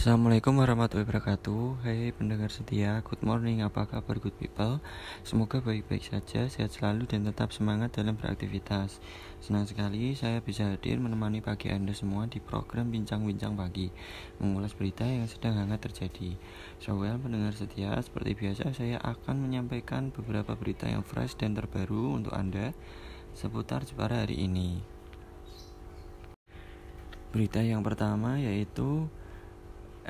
[0.00, 1.84] Assalamualaikum warahmatullahi wabarakatuh.
[1.84, 4.80] Hai pendengar setia, good morning, apa kabar good people?
[5.28, 8.96] Semoga baik-baik saja, sehat selalu dan tetap semangat dalam beraktivitas.
[9.44, 13.92] Senang sekali saya bisa hadir menemani pagi anda semua di program Bincang-Bincang Pagi.
[14.40, 16.32] Mengulas berita yang sedang hangat terjadi.
[16.80, 22.16] So well pendengar setia, seperti biasa saya akan menyampaikan beberapa berita yang fresh dan terbaru
[22.16, 22.72] untuk anda
[23.36, 24.80] Seputar Jepara hari ini.
[27.36, 29.12] Berita yang pertama yaitu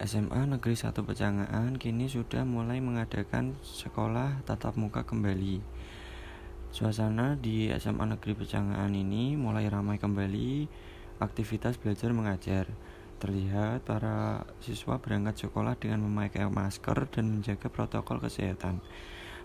[0.00, 5.60] SMA Negeri 1 Pecangaan kini sudah mulai mengadakan sekolah tatap muka kembali.
[6.72, 10.64] Suasana di SMA Negeri Pecangaan ini mulai ramai kembali
[11.20, 12.64] aktivitas belajar mengajar.
[13.20, 18.80] Terlihat para siswa berangkat sekolah dengan memakai masker dan menjaga protokol kesehatan.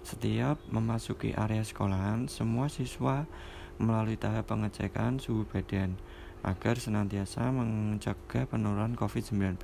[0.07, 3.27] Setiap memasuki area sekolahan, semua siswa
[3.75, 5.99] melalui tahap pengecekan suhu badan
[6.45, 9.57] agar senantiasa mencegah penularan COVID-19.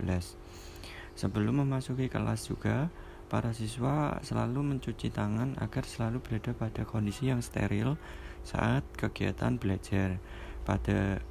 [1.13, 2.89] Sebelum memasuki kelas juga,
[3.29, 8.01] para siswa selalu mencuci tangan agar selalu berada pada kondisi yang steril
[8.41, 10.17] saat kegiatan belajar.
[10.65, 11.21] Pada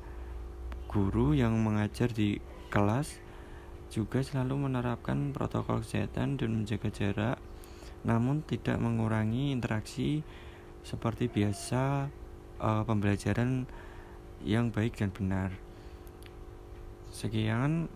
[0.87, 2.39] guru yang mengajar di
[2.71, 3.19] kelas
[3.91, 7.39] juga selalu menerapkan protokol kesehatan dan menjaga jarak,
[8.07, 10.23] namun tidak mengurangi interaksi
[10.87, 12.09] seperti biasa
[12.63, 13.67] uh, pembelajaran
[14.45, 15.53] yang baik dan benar.
[17.13, 17.93] Sekian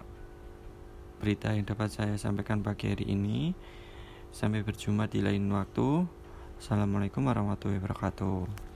[1.22, 3.56] berita yang dapat saya sampaikan pagi hari ini.
[4.34, 6.04] Sampai berjumpa di lain waktu.
[6.58, 8.73] Assalamualaikum warahmatullahi wabarakatuh.